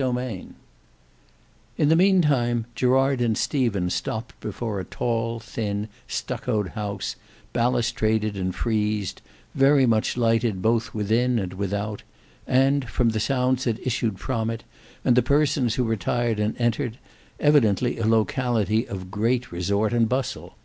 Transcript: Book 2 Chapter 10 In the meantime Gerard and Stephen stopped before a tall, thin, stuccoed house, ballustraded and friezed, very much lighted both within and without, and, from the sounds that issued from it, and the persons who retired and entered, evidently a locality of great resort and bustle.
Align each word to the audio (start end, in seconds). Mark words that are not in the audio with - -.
Book 0.00 0.14
2 0.14 0.16
Chapter 0.16 0.36
10 0.46 0.54
In 1.76 1.88
the 1.90 1.94
meantime 1.96 2.64
Gerard 2.74 3.20
and 3.20 3.36
Stephen 3.36 3.90
stopped 3.90 4.40
before 4.40 4.80
a 4.80 4.84
tall, 4.86 5.38
thin, 5.40 5.88
stuccoed 6.08 6.68
house, 6.68 7.16
ballustraded 7.52 8.34
and 8.34 8.54
friezed, 8.54 9.20
very 9.54 9.84
much 9.84 10.16
lighted 10.16 10.62
both 10.62 10.94
within 10.94 11.38
and 11.38 11.52
without, 11.52 12.02
and, 12.46 12.88
from 12.88 13.10
the 13.10 13.20
sounds 13.20 13.64
that 13.64 13.78
issued 13.86 14.18
from 14.18 14.48
it, 14.48 14.64
and 15.04 15.16
the 15.16 15.20
persons 15.22 15.74
who 15.74 15.84
retired 15.84 16.40
and 16.40 16.58
entered, 16.58 16.96
evidently 17.38 17.98
a 17.98 18.06
locality 18.06 18.88
of 18.88 19.10
great 19.10 19.52
resort 19.52 19.92
and 19.92 20.08
bustle. 20.08 20.56